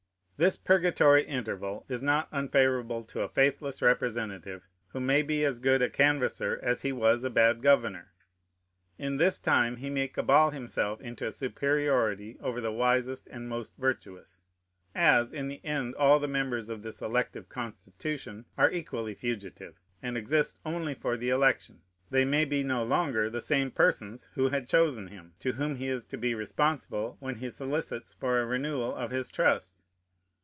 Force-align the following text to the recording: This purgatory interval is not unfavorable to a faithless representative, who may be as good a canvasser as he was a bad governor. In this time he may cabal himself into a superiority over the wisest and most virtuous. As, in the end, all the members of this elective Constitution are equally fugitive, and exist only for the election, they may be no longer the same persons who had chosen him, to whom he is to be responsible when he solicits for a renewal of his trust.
This 0.43 0.57
purgatory 0.57 1.21
interval 1.23 1.85
is 1.87 2.01
not 2.01 2.27
unfavorable 2.31 3.03
to 3.03 3.21
a 3.21 3.29
faithless 3.29 3.79
representative, 3.79 4.67
who 4.87 4.99
may 4.99 5.21
be 5.21 5.45
as 5.45 5.59
good 5.59 5.83
a 5.83 5.87
canvasser 5.91 6.59
as 6.63 6.81
he 6.81 6.91
was 6.91 7.23
a 7.23 7.29
bad 7.29 7.61
governor. 7.61 8.11
In 8.97 9.17
this 9.17 9.37
time 9.37 9.75
he 9.75 9.91
may 9.91 10.07
cabal 10.07 10.49
himself 10.49 10.99
into 10.99 11.27
a 11.27 11.31
superiority 11.31 12.37
over 12.41 12.59
the 12.59 12.71
wisest 12.71 13.27
and 13.27 13.47
most 13.47 13.75
virtuous. 13.77 14.41
As, 14.95 15.31
in 15.31 15.47
the 15.47 15.63
end, 15.63 15.93
all 15.93 16.17
the 16.19 16.27
members 16.27 16.69
of 16.69 16.81
this 16.81 17.01
elective 17.01 17.47
Constitution 17.47 18.45
are 18.57 18.71
equally 18.71 19.13
fugitive, 19.13 19.79
and 20.01 20.17
exist 20.17 20.59
only 20.65 20.95
for 20.95 21.17
the 21.17 21.29
election, 21.29 21.81
they 22.09 22.25
may 22.25 22.45
be 22.45 22.63
no 22.63 22.83
longer 22.83 23.29
the 23.29 23.41
same 23.41 23.69
persons 23.69 24.27
who 24.33 24.49
had 24.49 24.67
chosen 24.67 25.05
him, 25.09 25.35
to 25.41 25.51
whom 25.51 25.75
he 25.75 25.87
is 25.87 26.03
to 26.05 26.17
be 26.17 26.33
responsible 26.33 27.15
when 27.19 27.35
he 27.35 27.49
solicits 27.51 28.15
for 28.15 28.39
a 28.41 28.45
renewal 28.47 28.95
of 28.95 29.11
his 29.11 29.29
trust. 29.29 29.83